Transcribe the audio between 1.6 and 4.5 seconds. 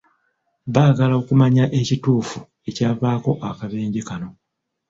ekituufu ekyavaako akabenje kano.